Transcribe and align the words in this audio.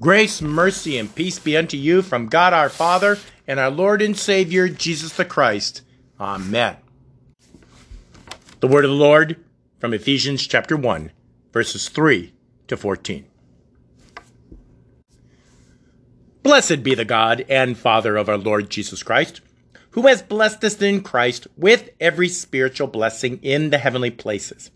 Grace, 0.00 0.40
mercy, 0.40 0.96
and 0.96 1.12
peace 1.12 1.40
be 1.40 1.56
unto 1.56 1.76
you 1.76 2.02
from 2.02 2.28
God 2.28 2.52
our 2.52 2.68
Father 2.68 3.18
and 3.48 3.58
our 3.58 3.70
Lord 3.70 4.00
and 4.00 4.16
Savior, 4.16 4.68
Jesus 4.68 5.16
the 5.16 5.24
Christ. 5.24 5.82
Amen. 6.20 6.76
The 8.60 8.68
word 8.68 8.84
of 8.84 8.92
the 8.92 8.96
Lord 8.96 9.44
from 9.80 9.92
Ephesians 9.92 10.46
chapter 10.46 10.76
1, 10.76 11.10
verses 11.52 11.88
3 11.88 12.32
to 12.68 12.76
14. 12.76 13.26
Blessed 16.44 16.84
be 16.84 16.94
the 16.94 17.04
God 17.04 17.44
and 17.48 17.76
Father 17.76 18.16
of 18.16 18.28
our 18.28 18.38
Lord 18.38 18.70
Jesus 18.70 19.02
Christ, 19.02 19.40
who 19.90 20.06
has 20.06 20.22
blessed 20.22 20.62
us 20.62 20.80
in 20.80 21.02
Christ 21.02 21.48
with 21.56 21.90
every 21.98 22.28
spiritual 22.28 22.86
blessing 22.86 23.40
in 23.42 23.70
the 23.70 23.78
heavenly 23.78 24.12
places, 24.12 24.70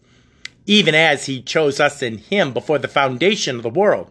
even 0.66 0.96
as 0.96 1.26
he 1.26 1.40
chose 1.40 1.78
us 1.78 2.02
in 2.02 2.18
him 2.18 2.52
before 2.52 2.78
the 2.78 2.88
foundation 2.88 3.54
of 3.54 3.62
the 3.62 3.70
world 3.70 4.10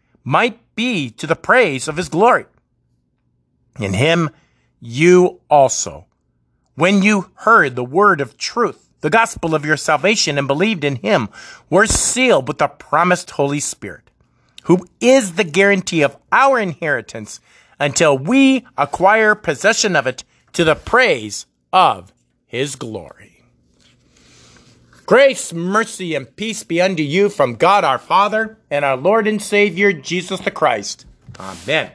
might 0.23 0.59
be 0.75 1.09
to 1.11 1.27
the 1.27 1.35
praise 1.35 1.87
of 1.87 1.97
his 1.97 2.09
glory. 2.09 2.45
In 3.79 3.93
him, 3.93 4.29
you 4.79 5.41
also, 5.49 6.05
when 6.75 7.03
you 7.03 7.31
heard 7.35 7.75
the 7.75 7.83
word 7.83 8.21
of 8.21 8.37
truth, 8.37 8.89
the 9.01 9.09
gospel 9.09 9.55
of 9.55 9.65
your 9.65 9.77
salvation, 9.77 10.37
and 10.37 10.47
believed 10.47 10.83
in 10.83 10.97
him, 10.97 11.29
were 11.69 11.87
sealed 11.87 12.47
with 12.47 12.59
the 12.59 12.67
promised 12.67 13.31
Holy 13.31 13.59
Spirit, 13.59 14.11
who 14.63 14.85
is 14.99 15.33
the 15.33 15.43
guarantee 15.43 16.01
of 16.01 16.17
our 16.31 16.59
inheritance 16.59 17.39
until 17.79 18.17
we 18.17 18.65
acquire 18.77 19.33
possession 19.33 19.95
of 19.95 20.05
it 20.05 20.23
to 20.53 20.63
the 20.63 20.75
praise 20.75 21.47
of 21.73 22.13
his 22.45 22.75
glory. 22.75 23.40
Grace, 25.11 25.51
mercy, 25.51 26.15
and 26.15 26.33
peace 26.37 26.63
be 26.63 26.79
unto 26.79 27.03
you 27.03 27.27
from 27.27 27.55
God 27.55 27.83
our 27.83 27.97
Father 27.97 28.57
and 28.69 28.85
our 28.85 28.95
Lord 28.95 29.27
and 29.27 29.41
Savior 29.41 29.91
Jesus 29.91 30.39
the 30.39 30.51
Christ. 30.51 31.05
Amen. 31.37 31.91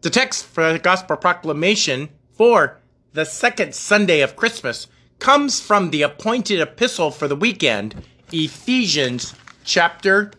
The 0.00 0.10
text 0.10 0.46
for 0.46 0.72
the 0.72 0.80
Gospel 0.80 1.16
proclamation 1.16 2.08
for 2.32 2.80
the 3.12 3.24
second 3.24 3.76
Sunday 3.76 4.20
of 4.20 4.34
Christmas 4.34 4.88
comes 5.20 5.60
from 5.60 5.90
the 5.90 6.02
appointed 6.02 6.58
epistle 6.58 7.12
for 7.12 7.28
the 7.28 7.36
weekend, 7.36 7.94
Ephesians 8.32 9.36
chapter 9.62 10.32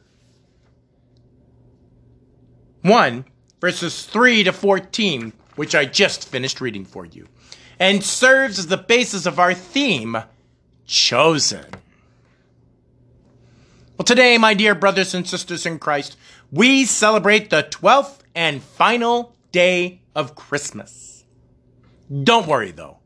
1, 2.82 3.24
verses 3.62 4.06
3 4.06 4.44
to 4.44 4.52
14, 4.52 5.32
which 5.56 5.76
I 5.76 5.86
just 5.86 6.28
finished 6.28 6.60
reading 6.60 6.84
for 6.84 7.06
you, 7.06 7.30
and 7.80 8.04
serves 8.04 8.60
as 8.60 8.68
the 8.68 8.76
basis 8.76 9.26
of 9.26 9.40
our 9.40 9.54
theme 9.54 10.18
chosen. 10.86 11.66
Well, 13.98 14.06
today, 14.06 14.38
my 14.38 14.54
dear 14.54 14.76
brothers 14.76 15.14
and 15.14 15.28
sisters 15.28 15.66
in 15.66 15.80
Christ, 15.80 16.18
we 16.52 16.86
celebrate 16.86 17.50
the 17.50 17.64
12th 17.64 18.20
and 18.36 18.62
final 18.62 19.36
day 19.52 20.02
of 20.16 20.36
Christmas. 20.36 21.24
Don't 22.24 22.48
worry 22.48 22.72
though. 22.72 22.98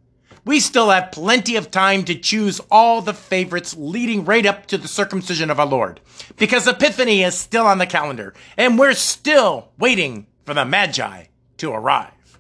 We 0.46 0.62
still 0.62 0.90
have 0.92 1.12
plenty 1.12 1.58
of 1.58 1.72
time 1.72 2.06
to 2.06 2.16
choose 2.16 2.62
all 2.72 3.02
the 3.02 3.14
favorites 3.14 3.76
leading 3.78 4.24
right 4.24 4.46
up 4.46 4.66
to 4.68 4.78
the 4.78 4.88
circumcision 4.88 5.52
of 5.52 5.60
our 5.60 5.66
Lord. 5.66 6.00
Because 6.38 6.68
Epiphany 6.68 7.22
is 7.22 7.38
still 7.38 7.66
on 7.66 7.80
the 7.80 7.86
calendar, 7.86 8.34
and 8.56 8.80
we're 8.80 8.94
still 8.94 9.74
waiting 9.78 10.26
for 10.46 10.54
the 10.54 10.64
Magi 10.64 11.26
to 11.58 11.72
arrive. 11.74 12.40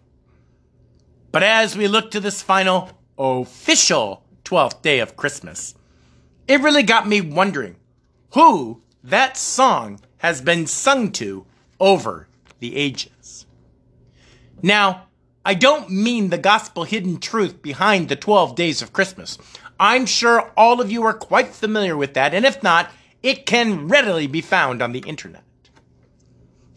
But 1.33 1.43
as 1.43 1.75
we 1.75 1.89
look 1.89 2.11
to 2.11 2.21
this 2.21 2.41
final 2.41 2.91
official 3.17 4.23
12th 4.47 4.81
day 4.81 4.99
of 4.99 5.17
Christmas. 5.17 5.75
It 6.47 6.61
really 6.61 6.83
got 6.83 7.07
me 7.07 7.19
wondering 7.21 7.75
who 8.31 8.81
that 9.03 9.37
song 9.37 9.99
has 10.17 10.41
been 10.41 10.67
sung 10.67 11.11
to 11.13 11.45
over 11.79 12.27
the 12.59 12.75
ages. 12.75 13.45
Now, 14.61 15.07
I 15.45 15.53
don't 15.53 15.89
mean 15.89 16.29
the 16.29 16.37
gospel 16.37 16.83
hidden 16.83 17.19
truth 17.19 17.61
behind 17.61 18.09
the 18.09 18.15
12 18.15 18.55
days 18.55 18.81
of 18.81 18.93
Christmas. 18.93 19.37
I'm 19.79 20.05
sure 20.05 20.51
all 20.57 20.81
of 20.81 20.91
you 20.91 21.03
are 21.03 21.13
quite 21.13 21.49
familiar 21.49 21.95
with 21.95 22.15
that, 22.15 22.33
and 22.33 22.45
if 22.45 22.63
not, 22.63 22.91
it 23.21 23.45
can 23.45 23.87
readily 23.87 24.27
be 24.27 24.41
found 24.41 24.81
on 24.81 24.91
the 24.91 24.99
internet. 24.99 25.43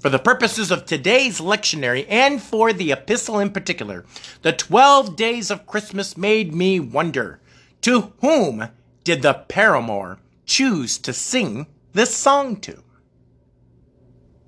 For 0.01 0.09
the 0.09 0.19
purposes 0.19 0.71
of 0.71 0.85
today's 0.85 1.41
lectionary 1.41 2.07
and 2.09 2.41
for 2.41 2.73
the 2.73 2.93
epistle 2.93 3.39
in 3.39 3.51
particular, 3.51 4.05
the 4.43 4.53
12 4.53 5.17
days 5.17 5.51
of 5.51 5.67
Christmas 5.67 6.17
made 6.17 6.55
me 6.55 6.81
wonder 6.81 7.40
to 7.83 8.13
whom 8.21 8.69
did 9.05 9.23
the 9.23 9.35
paramour 9.35 10.19
choose 10.45 10.99
to 10.99 11.13
sing 11.13 11.67
this 11.93 12.15
song 12.15 12.57
to? 12.57 12.83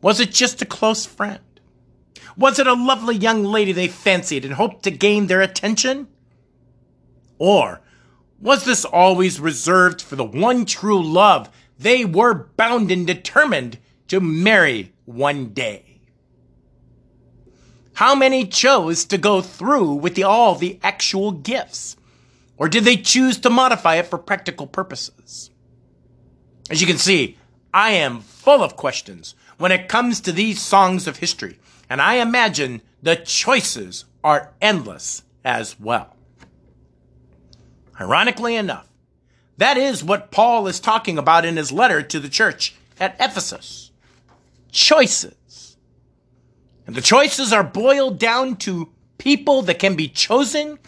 Was 0.00 0.20
it 0.20 0.32
just 0.32 0.60
a 0.62 0.66
close 0.66 1.06
friend? 1.06 1.41
Was 2.37 2.59
it 2.59 2.66
a 2.66 2.72
lovely 2.72 3.16
young 3.16 3.44
lady 3.44 3.72
they 3.72 3.88
fancied 3.88 4.44
and 4.44 4.54
hoped 4.54 4.82
to 4.84 4.91
gain 4.91 5.26
their 5.26 5.41
attention? 5.41 6.09
Or 7.38 7.81
was 8.41 8.65
this 8.65 8.84
always 8.84 9.38
reserved 9.38 10.03
for 10.03 10.16
the 10.16 10.25
one 10.25 10.65
true 10.65 11.03
love 11.03 11.48
they 11.78 12.04
were 12.04 12.34
bound 12.56 12.91
and 12.91 13.06
determined 13.06 13.78
to 14.09 14.21
marry 14.21 14.92
one 15.04 15.48
day? 15.48 16.00
How 17.94 18.15
many 18.15 18.47
chose 18.47 19.04
to 19.06 19.19
go 19.19 19.42
through 19.42 19.94
with 19.94 20.15
the, 20.15 20.25
all 20.25 20.54
the 20.54 20.78
actual 20.82 21.31
gifts? 21.31 21.97
Or 22.57 22.69
did 22.69 22.85
they 22.85 22.97
choose 22.97 23.39
to 23.41 23.51
modify 23.51 23.97
it 23.97 24.07
for 24.07 24.19
practical 24.19 24.67
purposes? 24.67 25.51
As 26.71 26.81
you 26.81 26.87
can 26.87 26.99
see, 26.99 27.39
I 27.75 27.91
am 27.93 28.21
full 28.21 28.63
of 28.63 28.77
questions 28.77 29.35
when 29.59 29.73
it 29.73 29.89
comes 29.89 30.21
to 30.21 30.33
these 30.33 30.61
songs 30.61 31.07
of 31.07 31.19
history, 31.19 31.59
and 31.89 32.01
I 32.01 32.15
imagine 32.15 32.83
the 33.03 33.17
choices 33.17 34.05
are 34.23 34.53
endless 34.61 35.23
as 35.45 35.79
well. 35.81 36.17
Ironically 38.01 38.57
enough, 38.57 38.89
that 39.59 39.77
is 39.77 40.03
what 40.03 40.31
Paul 40.31 40.67
is 40.67 40.81
talking 40.81 41.19
about 41.19 41.45
in 41.45 41.57
his 41.57 41.73
letter 41.73 42.03
to 42.03 42.21
the 42.21 42.29
church 42.29 42.75
at 42.99 43.17
Ephesus. 43.21 43.91
Choices. 44.71 45.77
And 46.87 46.97
the 46.97 47.03
choices 47.03 47.53
are 47.53 47.65
boiled 47.65 48.19
down 48.19 48.57
to 48.57 48.91
people 49.19 49.63
that 49.63 49.78
can 49.78 49.95
be 49.95 50.09
chosen, 50.09 50.78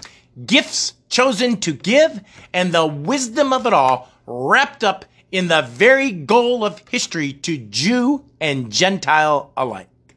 gifts 0.44 0.94
chosen 1.14 1.56
to 1.60 1.72
give, 1.72 2.20
and 2.52 2.72
the 2.72 2.84
wisdom 2.84 3.52
of 3.52 3.66
it 3.66 3.72
all 3.72 4.10
wrapped 4.26 4.82
up 4.82 5.04
in 5.30 5.46
the 5.46 5.62
very 5.62 6.10
goal 6.10 6.64
of 6.64 6.82
history 6.88 7.32
to 7.32 7.56
Jew 7.56 8.24
and 8.40 8.72
Gentile 8.72 9.52
alike. 9.56 10.16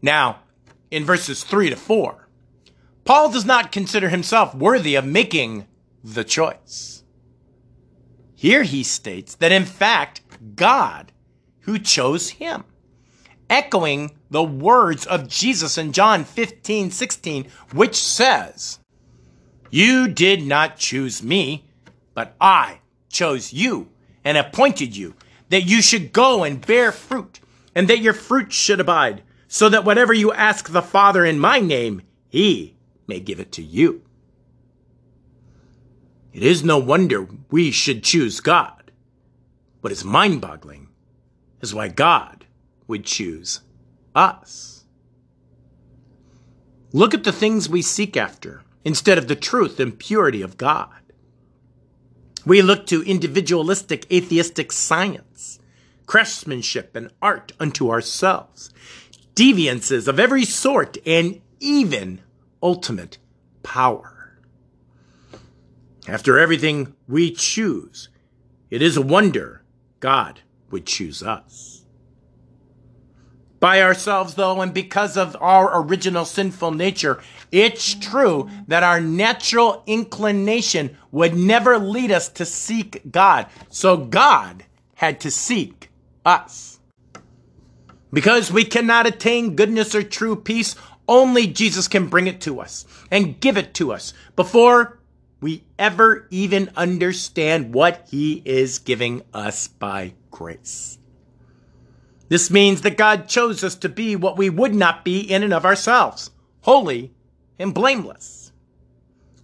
Now, 0.00 0.40
in 0.90 1.04
verses 1.04 1.44
3 1.44 1.68
to 1.68 1.76
4, 1.76 2.28
Paul 3.04 3.30
does 3.30 3.44
not 3.44 3.70
consider 3.70 4.08
himself 4.08 4.54
worthy 4.54 4.94
of 4.94 5.04
making 5.04 5.66
the 6.02 6.24
choice. 6.24 7.02
Here 8.34 8.62
he 8.62 8.82
states 8.82 9.34
that 9.34 9.52
in 9.52 9.66
fact, 9.66 10.22
God 10.56 11.12
who 11.60 11.78
chose 11.78 12.30
him, 12.30 12.64
echoing 13.50 14.12
the 14.30 14.42
words 14.42 15.04
of 15.04 15.28
Jesus 15.28 15.76
in 15.76 15.92
John 15.92 16.24
15, 16.24 16.90
16, 16.90 17.46
which 17.72 17.96
says, 17.96 18.79
you 19.70 20.08
did 20.08 20.42
not 20.42 20.76
choose 20.76 21.22
me, 21.22 21.64
but 22.14 22.34
I 22.40 22.80
chose 23.08 23.52
you 23.52 23.88
and 24.24 24.36
appointed 24.36 24.96
you 24.96 25.14
that 25.48 25.62
you 25.62 25.82
should 25.82 26.12
go 26.12 26.44
and 26.44 26.64
bear 26.64 26.92
fruit, 26.92 27.40
and 27.74 27.88
that 27.88 27.98
your 27.98 28.12
fruit 28.12 28.52
should 28.52 28.80
abide, 28.80 29.22
so 29.48 29.68
that 29.68 29.84
whatever 29.84 30.12
you 30.12 30.32
ask 30.32 30.70
the 30.70 30.82
Father 30.82 31.24
in 31.24 31.38
my 31.38 31.58
name, 31.58 32.02
he 32.28 32.76
may 33.06 33.18
give 33.18 33.40
it 33.40 33.50
to 33.52 33.62
you. 33.62 34.02
It 36.32 36.44
is 36.44 36.62
no 36.62 36.78
wonder 36.78 37.26
we 37.50 37.72
should 37.72 38.04
choose 38.04 38.40
God. 38.40 38.92
What 39.80 39.92
is 39.92 40.04
mind 40.04 40.40
boggling 40.40 40.88
is 41.60 41.74
why 41.74 41.88
God 41.88 42.44
would 42.86 43.04
choose 43.04 43.62
us. 44.14 44.84
Look 46.92 47.14
at 47.14 47.24
the 47.24 47.32
things 47.32 47.68
we 47.68 47.82
seek 47.82 48.16
after 48.16 48.62
instead 48.84 49.18
of 49.18 49.28
the 49.28 49.36
truth 49.36 49.78
and 49.78 49.98
purity 49.98 50.42
of 50.42 50.56
God. 50.56 50.88
We 52.46 52.62
look 52.62 52.86
to 52.86 53.02
individualistic 53.02 54.10
atheistic 54.10 54.72
science, 54.72 55.58
craftsmanship 56.06 56.96
and 56.96 57.10
art 57.20 57.52
unto 57.60 57.90
ourselves, 57.90 58.70
deviances 59.34 60.08
of 60.08 60.18
every 60.18 60.44
sort, 60.44 60.96
and 61.06 61.40
even 61.60 62.20
ultimate 62.62 63.18
power. 63.62 64.38
After 66.08 66.38
everything 66.38 66.94
we 67.06 67.30
choose, 67.30 68.08
it 68.70 68.80
is 68.80 68.96
a 68.96 69.02
wonder 69.02 69.62
God 70.00 70.40
would 70.70 70.86
choose 70.86 71.22
us 71.22 71.79
by 73.60 73.82
ourselves, 73.82 74.34
though, 74.34 74.62
and 74.62 74.72
because 74.72 75.18
of 75.18 75.36
our 75.38 75.82
original 75.82 76.24
sinful 76.24 76.72
nature, 76.72 77.22
it's 77.52 77.94
true 77.94 78.48
that 78.66 78.82
our 78.82 79.00
natural 79.00 79.82
inclination 79.86 80.96
would 81.12 81.36
never 81.36 81.78
lead 81.78 82.10
us 82.10 82.28
to 82.30 82.46
seek 82.46 83.02
God. 83.12 83.46
So 83.68 83.98
God 83.98 84.64
had 84.94 85.20
to 85.20 85.30
seek 85.30 85.90
us. 86.24 86.78
Because 88.12 88.50
we 88.50 88.64
cannot 88.64 89.06
attain 89.06 89.54
goodness 89.54 89.94
or 89.94 90.02
true 90.02 90.36
peace, 90.36 90.74
only 91.06 91.46
Jesus 91.46 91.86
can 91.86 92.08
bring 92.08 92.26
it 92.26 92.40
to 92.42 92.60
us 92.60 92.86
and 93.10 93.38
give 93.40 93.56
it 93.56 93.74
to 93.74 93.92
us 93.92 94.14
before 94.36 94.98
we 95.40 95.64
ever 95.78 96.26
even 96.30 96.70
understand 96.76 97.74
what 97.74 98.06
He 98.10 98.42
is 98.44 98.78
giving 98.78 99.22
us 99.34 99.68
by 99.68 100.14
grace. 100.30 100.99
This 102.30 102.48
means 102.48 102.82
that 102.82 102.96
God 102.96 103.28
chose 103.28 103.64
us 103.64 103.74
to 103.74 103.88
be 103.88 104.14
what 104.14 104.38
we 104.38 104.48
would 104.48 104.72
not 104.72 105.04
be 105.04 105.20
in 105.20 105.42
and 105.42 105.52
of 105.52 105.66
ourselves 105.66 106.30
holy 106.62 107.12
and 107.58 107.74
blameless. 107.74 108.52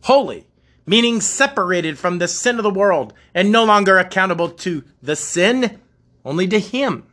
Holy, 0.03 0.47
meaning 0.87 1.21
separated 1.21 1.99
from 1.99 2.19
the 2.19 2.29
sin 2.29 2.59
of 2.59 2.62
the 2.62 2.71
world 2.71 3.12
and 3.35 3.50
no 3.50 3.65
longer 3.65 3.99
accountable 3.99 4.50
to 4.50 4.85
the 5.03 5.17
sin, 5.17 5.81
only 6.25 6.47
to 6.47 6.61
Him. 6.61 7.05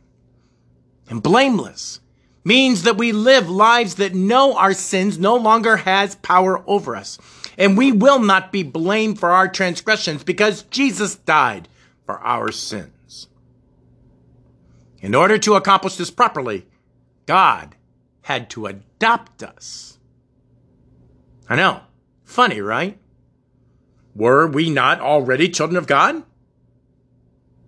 And 1.08 1.22
blameless 1.22 2.00
means 2.44 2.84
that 2.84 2.96
we 2.96 3.10
live 3.10 3.50
lives 3.50 3.96
that 3.96 4.14
know 4.14 4.56
our 4.56 4.74
sins 4.74 5.18
no 5.18 5.34
longer 5.34 5.78
has 5.78 6.14
power 6.16 6.62
over 6.68 6.94
us. 6.94 7.18
And 7.58 7.76
we 7.76 7.90
will 7.90 8.20
not 8.20 8.52
be 8.52 8.62
blamed 8.62 9.18
for 9.18 9.30
our 9.30 9.48
transgressions 9.48 10.22
because 10.22 10.62
Jesus 10.64 11.16
died 11.16 11.68
for 12.06 12.20
our 12.20 12.52
sins. 12.52 13.28
In 15.04 15.14
order 15.14 15.36
to 15.36 15.52
accomplish 15.52 15.96
this 15.96 16.10
properly, 16.10 16.64
God 17.26 17.76
had 18.22 18.48
to 18.48 18.64
adopt 18.64 19.42
us. 19.42 19.98
I 21.46 21.56
know. 21.56 21.82
Funny, 22.24 22.62
right? 22.62 22.98
Were 24.14 24.46
we 24.46 24.70
not 24.70 25.02
already 25.02 25.50
children 25.50 25.76
of 25.76 25.86
God? 25.86 26.22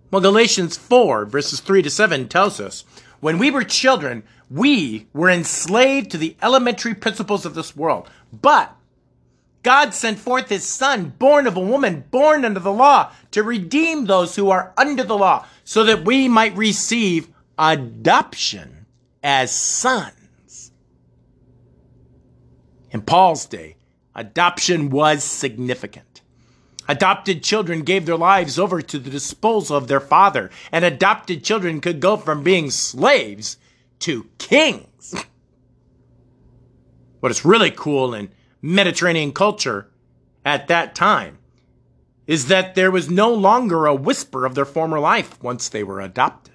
Well, 0.09 0.19
Galatians 0.19 0.77
4, 0.77 1.25
verses 1.25 1.59
3 1.59 1.83
to 1.83 1.91
7 1.91 2.27
tells 2.27 2.59
us 2.59 2.85
when 3.19 3.37
we 3.37 3.51
were 3.51 3.63
children, 3.63 4.23
we 4.49 5.05
were 5.13 5.29
enslaved 5.29 6.09
to 6.09 6.17
the 6.17 6.35
elementary 6.41 6.95
principles 6.95 7.45
of 7.45 7.53
this 7.53 7.75
world. 7.75 8.09
But 8.33 8.75
God 9.63 9.93
sent 9.93 10.19
forth 10.19 10.49
his 10.49 10.65
son, 10.65 11.13
born 11.17 11.47
of 11.47 11.57
a 11.57 11.61
woman, 11.61 12.05
born 12.11 12.45
under 12.45 12.59
the 12.59 12.71
law, 12.71 13.11
to 13.31 13.43
redeem 13.43 14.05
those 14.05 14.35
who 14.35 14.49
are 14.49 14.73
under 14.77 15.03
the 15.03 15.17
law, 15.17 15.45
so 15.63 15.83
that 15.83 16.05
we 16.05 16.27
might 16.27 16.55
receive 16.55 17.27
adoption 17.57 18.85
as 19.23 19.51
sons. 19.51 20.71
In 22.91 23.01
Paul's 23.01 23.45
day, 23.45 23.75
adoption 24.15 24.89
was 24.89 25.23
significant. 25.23 26.21
Adopted 26.87 27.43
children 27.43 27.81
gave 27.81 28.05
their 28.05 28.15
lives 28.15 28.57
over 28.57 28.81
to 28.81 28.97
the 28.97 29.09
disposal 29.09 29.75
of 29.75 29.87
their 29.87 29.99
father, 29.99 30.49
and 30.71 30.85
adopted 30.85 31.43
children 31.43 31.81
could 31.81 31.99
go 31.99 32.15
from 32.15 32.43
being 32.43 32.71
slaves 32.71 33.57
to 33.99 34.29
kings. 34.37 35.15
What 37.19 37.31
is 37.31 37.43
really 37.43 37.71
cool 37.71 38.13
in 38.13 38.29
Mediterranean 38.61 39.31
culture 39.31 39.89
at 40.45 40.67
that 40.67 40.95
time 40.95 41.37
is 42.25 42.47
that 42.47 42.75
there 42.75 42.91
was 42.91 43.09
no 43.09 43.33
longer 43.33 43.85
a 43.85 43.95
whisper 43.95 44.45
of 44.45 44.55
their 44.55 44.65
former 44.65 44.99
life 44.99 45.41
once 45.41 45.69
they 45.69 45.83
were 45.83 46.01
adopted. 46.01 46.53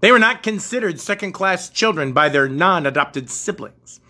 They 0.00 0.10
were 0.10 0.18
not 0.18 0.42
considered 0.42 0.98
second 0.98 1.32
class 1.32 1.68
children 1.68 2.12
by 2.12 2.30
their 2.30 2.48
non 2.48 2.86
adopted 2.86 3.30
siblings. 3.30 4.00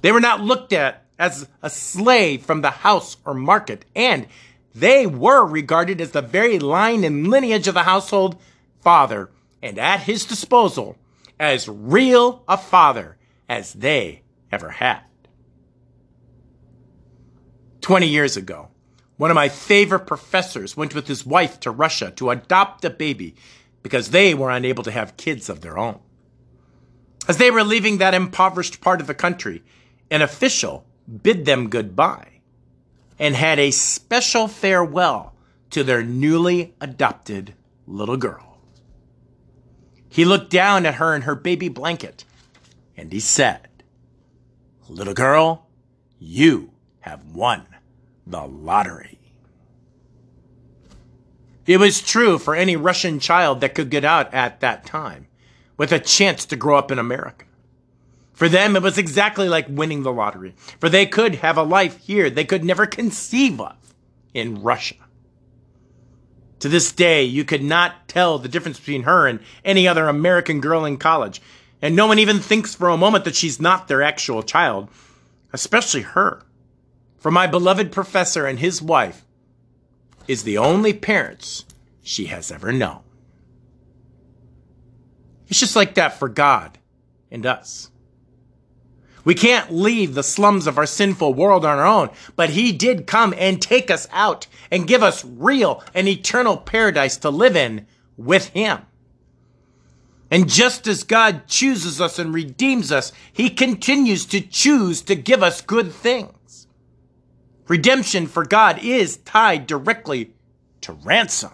They 0.00 0.10
were 0.10 0.20
not 0.20 0.40
looked 0.40 0.72
at 0.72 1.04
as 1.18 1.48
a 1.62 1.70
slave 1.70 2.42
from 2.42 2.62
the 2.62 2.70
house 2.70 3.18
or 3.24 3.34
market, 3.34 3.84
and 3.94 4.26
they 4.74 5.06
were 5.06 5.44
regarded 5.44 6.00
as 6.00 6.10
the 6.10 6.22
very 6.22 6.58
line 6.58 7.04
and 7.04 7.28
lineage 7.28 7.68
of 7.68 7.74
the 7.74 7.84
household 7.84 8.40
father, 8.80 9.30
and 9.62 9.78
at 9.78 10.00
his 10.00 10.24
disposal 10.24 10.96
as 11.38 11.68
real 11.68 12.42
a 12.48 12.56
father 12.56 13.16
as 13.48 13.72
they 13.74 14.22
ever 14.50 14.70
had. 14.70 15.00
20 17.84 18.06
years 18.08 18.34
ago, 18.38 18.68
one 19.18 19.30
of 19.30 19.34
my 19.34 19.50
favorite 19.50 20.06
professors 20.06 20.74
went 20.74 20.94
with 20.94 21.06
his 21.06 21.26
wife 21.26 21.60
to 21.60 21.70
Russia 21.70 22.10
to 22.12 22.30
adopt 22.30 22.82
a 22.82 22.88
baby 22.88 23.34
because 23.82 24.08
they 24.08 24.32
were 24.32 24.50
unable 24.50 24.82
to 24.82 24.90
have 24.90 25.18
kids 25.18 25.50
of 25.50 25.60
their 25.60 25.76
own. 25.76 26.00
As 27.28 27.36
they 27.36 27.50
were 27.50 27.62
leaving 27.62 27.98
that 27.98 28.14
impoverished 28.14 28.80
part 28.80 29.02
of 29.02 29.06
the 29.06 29.12
country, 29.12 29.62
an 30.10 30.22
official 30.22 30.86
bid 31.22 31.44
them 31.44 31.68
goodbye 31.68 32.40
and 33.18 33.36
had 33.36 33.58
a 33.58 33.70
special 33.70 34.48
farewell 34.48 35.34
to 35.68 35.84
their 35.84 36.02
newly 36.02 36.74
adopted 36.80 37.52
little 37.86 38.16
girl. 38.16 38.56
He 40.08 40.24
looked 40.24 40.48
down 40.48 40.86
at 40.86 40.94
her 40.94 41.14
in 41.14 41.22
her 41.22 41.34
baby 41.34 41.68
blanket 41.68 42.24
and 42.96 43.12
he 43.12 43.20
said, 43.20 43.68
Little 44.88 45.12
girl, 45.12 45.66
you 46.18 46.70
have 47.00 47.26
won 47.26 47.66
the 48.26 48.42
lottery. 48.46 49.18
It 51.66 51.78
was 51.78 52.02
true 52.02 52.38
for 52.38 52.54
any 52.54 52.76
Russian 52.76 53.20
child 53.20 53.60
that 53.60 53.74
could 53.74 53.90
get 53.90 54.04
out 54.04 54.32
at 54.34 54.60
that 54.60 54.84
time 54.84 55.28
with 55.76 55.92
a 55.92 55.98
chance 55.98 56.44
to 56.46 56.56
grow 56.56 56.76
up 56.76 56.90
in 56.90 56.98
America. 56.98 57.46
For 58.34 58.48
them, 58.48 58.76
it 58.76 58.82
was 58.82 58.98
exactly 58.98 59.48
like 59.48 59.66
winning 59.68 60.02
the 60.02 60.12
lottery, 60.12 60.54
for 60.80 60.88
they 60.88 61.06
could 61.06 61.36
have 61.36 61.56
a 61.56 61.62
life 61.62 61.98
here 61.98 62.28
they 62.28 62.44
could 62.44 62.64
never 62.64 62.84
conceive 62.84 63.60
of 63.60 63.94
in 64.34 64.62
Russia. 64.62 64.96
To 66.60 66.68
this 66.68 66.92
day, 66.92 67.22
you 67.22 67.44
could 67.44 67.62
not 67.62 68.08
tell 68.08 68.38
the 68.38 68.48
difference 68.48 68.78
between 68.78 69.02
her 69.04 69.26
and 69.26 69.40
any 69.64 69.86
other 69.86 70.08
American 70.08 70.60
girl 70.60 70.84
in 70.84 70.96
college, 70.96 71.40
and 71.80 71.94
no 71.94 72.06
one 72.06 72.18
even 72.18 72.40
thinks 72.40 72.74
for 72.74 72.88
a 72.88 72.96
moment 72.96 73.24
that 73.24 73.36
she's 73.36 73.60
not 73.60 73.86
their 73.86 74.02
actual 74.02 74.42
child, 74.42 74.88
especially 75.52 76.02
her. 76.02 76.42
For 77.24 77.30
my 77.30 77.46
beloved 77.46 77.90
professor 77.90 78.44
and 78.44 78.58
his 78.58 78.82
wife, 78.82 79.24
is 80.28 80.42
the 80.42 80.58
only 80.58 80.92
parents 80.92 81.64
she 82.02 82.26
has 82.26 82.52
ever 82.52 82.70
known. 82.70 83.00
It's 85.48 85.58
just 85.58 85.74
like 85.74 85.94
that 85.94 86.18
for 86.18 86.28
God 86.28 86.76
and 87.30 87.46
us. 87.46 87.90
We 89.24 89.34
can't 89.34 89.72
leave 89.72 90.12
the 90.12 90.22
slums 90.22 90.66
of 90.66 90.76
our 90.76 90.84
sinful 90.84 91.32
world 91.32 91.64
on 91.64 91.78
our 91.78 91.86
own, 91.86 92.10
but 92.36 92.50
He 92.50 92.72
did 92.72 93.06
come 93.06 93.32
and 93.38 93.58
take 93.58 93.90
us 93.90 94.06
out 94.12 94.46
and 94.70 94.86
give 94.86 95.02
us 95.02 95.24
real 95.24 95.82
and 95.94 96.06
eternal 96.06 96.58
paradise 96.58 97.16
to 97.16 97.30
live 97.30 97.56
in 97.56 97.86
with 98.18 98.48
Him. 98.48 98.80
And 100.30 100.46
just 100.46 100.86
as 100.86 101.04
God 101.04 101.46
chooses 101.46 102.02
us 102.02 102.18
and 102.18 102.34
redeems 102.34 102.92
us, 102.92 103.12
He 103.32 103.48
continues 103.48 104.26
to 104.26 104.42
choose 104.42 105.00
to 105.00 105.14
give 105.14 105.42
us 105.42 105.62
good 105.62 105.90
things. 105.90 106.28
Redemption 107.68 108.26
for 108.26 108.44
God 108.44 108.78
is 108.82 109.18
tied 109.18 109.66
directly 109.66 110.34
to 110.82 110.92
ransom. 110.92 111.52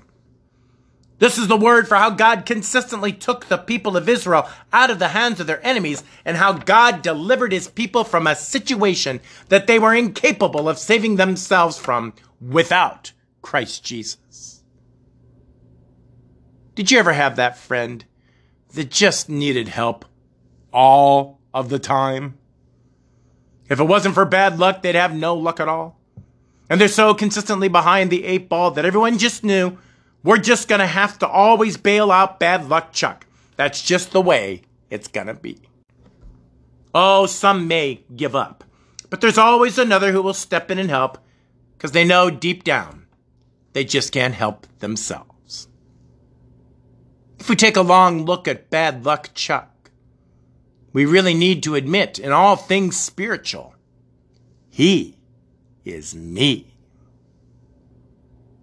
This 1.19 1.37
is 1.37 1.49
the 1.49 1.57
word 1.57 1.87
for 1.87 1.97
how 1.97 2.11
God 2.11 2.47
consistently 2.47 3.12
took 3.12 3.47
the 3.47 3.59
people 3.59 3.97
of 3.97 4.09
Israel 4.09 4.49
out 4.73 4.90
of 4.90 4.99
the 4.99 5.09
hands 5.09 5.38
of 5.38 5.47
their 5.47 5.64
enemies 5.64 6.02
and 6.25 6.37
how 6.37 6.55
God 6.55 7.02
delivered 7.02 7.52
his 7.52 7.69
people 7.69 8.05
from 8.05 8.26
a 8.26 8.35
situation 8.35 9.21
that 9.49 9.67
they 9.67 9.79
were 9.79 9.95
incapable 9.95 10.69
of 10.69 10.79
saving 10.79 11.17
themselves 11.17 11.79
from 11.79 12.14
without 12.40 13.12
Christ 13.43 13.85
Jesus. 13.85 14.62
Did 16.75 16.90
you 16.90 16.99
ever 16.99 17.12
have 17.12 17.37
that 17.37 17.59
friend 17.59 18.05
that 18.75 18.90
just 18.90 19.29
needed 19.29 19.69
help 19.69 20.05
all 20.73 21.40
of 21.52 21.69
the 21.69 21.79
time. 21.79 22.38
If 23.69 23.81
it 23.81 23.85
wasn't 23.85 24.14
for 24.14 24.25
bad 24.25 24.59
luck, 24.59 24.83
they'd 24.83 24.95
have 24.95 25.14
no 25.14 25.35
luck 25.35 25.61
at 25.61 25.69
all. 25.69 26.00
And 26.71 26.81
they're 26.81 26.89
so 26.89 27.12
consistently 27.12 27.69
behind 27.69 28.11
the 28.11 28.25
eight 28.25 28.49
ball 28.49 28.71
that 28.71 28.85
everyone 28.85 29.19
just 29.19 29.45
knew 29.45 29.77
we're 30.23 30.39
just 30.39 30.69
going 30.69 30.79
to 30.79 30.87
have 30.87 31.19
to 31.19 31.29
always 31.29 31.77
bail 31.77 32.11
out 32.11 32.39
bad 32.39 32.69
luck 32.69 32.93
Chuck. 32.93 33.27
That's 33.57 33.83
just 33.83 34.12
the 34.12 34.23
way 34.23 34.62
it's 34.89 35.09
going 35.09 35.27
to 35.27 35.35
be. 35.35 35.59
Oh, 36.95 37.27
some 37.27 37.69
may 37.69 38.03
give 38.17 38.35
up, 38.35 38.65
but 39.11 39.21
there's 39.21 39.39
always 39.39 39.77
another 39.77 40.12
who 40.12 40.23
will 40.23 40.33
step 40.33 40.71
in 40.71 40.79
and 40.79 40.89
help 40.89 41.19
because 41.77 41.93
they 41.93 42.05
know 42.05 42.31
deep 42.31 42.65
down 42.65 43.00
they 43.73 43.85
just 43.85 44.12
can't 44.12 44.35
help 44.35 44.67
themselves. 44.79 45.69
If 47.39 47.49
we 47.49 47.57
take 47.57 47.77
a 47.77 47.83
long 47.83 48.25
look 48.25 48.49
at 48.49 48.71
bad 48.71 49.05
luck 49.05 49.31
Chuck, 49.35 49.91
we 50.93 51.07
really 51.07 51.35
need 51.35 51.62
to 51.62 51.77
admit 51.77 52.19
in 52.19 52.33
all 52.33 52.57
things 52.57 52.97
spiritual, 52.97 53.75
he 54.69 55.17
is 55.92 56.14
me. 56.14 56.75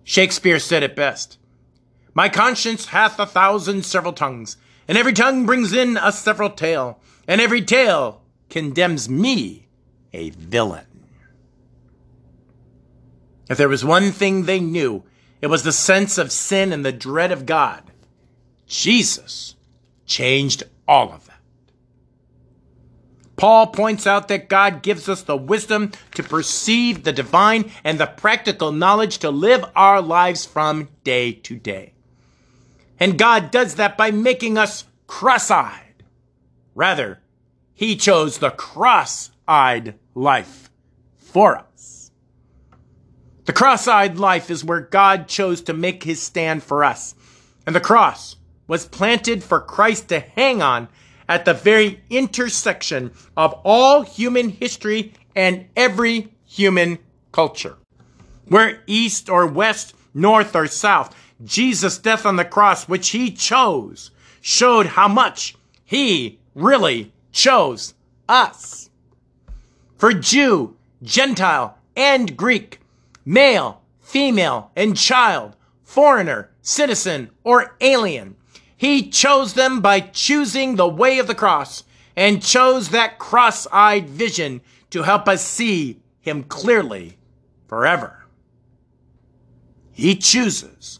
Shakespeare 0.03 0.59
said 0.59 0.83
it 0.83 0.95
best 0.95 1.37
My 2.13 2.29
conscience 2.29 2.87
hath 2.87 3.19
a 3.19 3.25
thousand 3.25 3.85
several 3.85 4.13
tongues, 4.13 4.57
and 4.87 4.97
every 4.97 5.13
tongue 5.13 5.45
brings 5.45 5.73
in 5.73 5.97
a 5.97 6.11
several 6.11 6.49
tale, 6.49 6.99
and 7.27 7.41
every 7.41 7.61
tale 7.61 8.21
condemns 8.49 9.09
me, 9.09 9.67
a 10.13 10.29
villain. 10.29 10.85
If 13.49 13.57
there 13.57 13.69
was 13.69 13.85
one 13.85 14.11
thing 14.11 14.43
they 14.43 14.59
knew, 14.59 15.03
it 15.41 15.47
was 15.47 15.63
the 15.63 15.71
sense 15.71 16.17
of 16.17 16.31
sin 16.31 16.73
and 16.73 16.85
the 16.85 16.91
dread 16.91 17.31
of 17.31 17.45
God. 17.45 17.83
Jesus 18.65 19.55
changed 20.05 20.63
all 20.87 21.11
of 21.11 21.25
that. 21.27 21.36
Paul 23.37 23.67
points 23.67 24.07
out 24.07 24.27
that 24.27 24.49
God 24.49 24.81
gives 24.81 25.07
us 25.07 25.21
the 25.21 25.37
wisdom 25.37 25.91
to 26.15 26.23
perceive 26.23 27.03
the 27.03 27.13
divine 27.13 27.71
and 27.83 27.99
the 27.99 28.07
practical 28.07 28.71
knowledge 28.71 29.19
to 29.19 29.29
live 29.29 29.63
our 29.75 30.01
lives 30.01 30.45
from 30.45 30.89
day 31.03 31.33
to 31.33 31.55
day. 31.55 31.93
And 32.99 33.17
God 33.17 33.51
does 33.51 33.75
that 33.75 33.95
by 33.95 34.09
making 34.09 34.57
us 34.57 34.85
cross 35.05 35.51
eyed. 35.51 36.03
Rather, 36.73 37.19
He 37.75 37.95
chose 37.95 38.39
the 38.39 38.49
cross 38.49 39.29
eyed 39.47 39.93
life 40.15 40.71
for 41.15 41.57
us. 41.57 42.11
The 43.45 43.53
cross 43.53 43.87
eyed 43.87 44.17
life 44.17 44.49
is 44.49 44.65
where 44.65 44.81
God 44.81 45.27
chose 45.27 45.61
to 45.61 45.73
make 45.73 46.03
His 46.03 46.21
stand 46.21 46.63
for 46.63 46.83
us. 46.83 47.13
And 47.67 47.75
the 47.75 47.79
cross 47.79 48.35
was 48.67 48.87
planted 48.87 49.43
for 49.43 49.61
Christ 49.61 50.09
to 50.09 50.19
hang 50.19 50.63
on 50.63 50.89
at 51.27 51.45
the 51.45 51.53
very 51.53 52.01
intersection 52.09 53.11
of 53.35 53.53
all 53.63 54.01
human 54.03 54.49
history 54.49 55.13
and 55.35 55.65
every 55.75 56.33
human 56.45 56.99
culture. 57.31 57.77
Where 58.47 58.81
east 58.87 59.29
or 59.29 59.45
west, 59.45 59.93
north 60.13 60.55
or 60.55 60.67
south, 60.67 61.15
Jesus' 61.43 61.97
death 61.97 62.25
on 62.25 62.37
the 62.37 62.45
cross, 62.45 62.87
which 62.87 63.09
he 63.09 63.31
chose, 63.31 64.11
showed 64.41 64.87
how 64.87 65.07
much 65.07 65.55
he 65.83 66.39
really 66.55 67.11
chose 67.31 67.93
us. 68.27 68.89
For 69.97 70.13
Jew, 70.13 70.75
Gentile, 71.03 71.77
and 71.95 72.37
Greek, 72.37 72.79
male, 73.25 73.81
female, 73.99 74.71
and 74.75 74.95
child, 74.95 75.55
foreigner, 75.83 76.51
citizen, 76.61 77.29
or 77.43 77.75
alien, 77.81 78.35
he 78.77 79.09
chose 79.09 79.55
them 79.55 79.81
by 79.81 79.99
choosing 79.99 80.75
the 80.75 80.87
way 80.87 81.17
of 81.17 81.25
the 81.25 81.35
cross 81.35 81.83
and 82.15 82.43
chose 82.43 82.89
that 82.89 83.17
cross 83.17 83.65
eyed 83.71 84.07
vision 84.07 84.61
to 84.91 85.01
help 85.01 85.27
us 85.27 85.43
see 85.43 85.99
Him 86.21 86.43
clearly 86.43 87.17
forever. 87.67 88.25
He 89.91 90.15
chooses, 90.15 90.99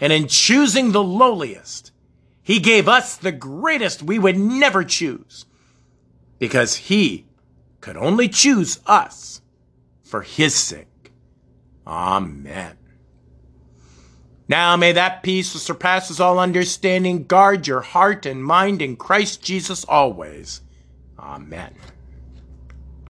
and 0.00 0.14
in 0.14 0.28
choosing 0.28 0.92
the 0.92 1.02
lowliest, 1.02 1.92
He 2.42 2.58
gave 2.58 2.88
us 2.88 3.16
the 3.16 3.32
greatest 3.32 4.02
we 4.02 4.18
would 4.18 4.38
never 4.38 4.82
choose 4.82 5.44
because 6.38 6.76
He 6.76 7.26
could 7.82 7.98
only 7.98 8.30
choose 8.30 8.80
us 8.86 9.42
for 10.02 10.22
His 10.22 10.54
sake. 10.54 11.12
Amen. 11.86 12.78
Now 14.46 14.76
may 14.76 14.92
that 14.92 15.22
peace 15.22 15.52
that 15.52 15.60
surpasses 15.60 16.20
all 16.20 16.38
understanding 16.38 17.24
guard 17.24 17.66
your 17.66 17.80
heart 17.80 18.26
and 18.26 18.44
mind 18.44 18.82
in 18.82 18.96
Christ 18.96 19.42
Jesus 19.42 19.84
always. 19.84 20.60
Amen. 21.18 21.74